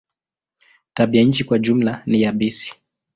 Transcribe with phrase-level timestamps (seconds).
[0.93, 2.75] Tabianchi kwa jumla ni yabisi.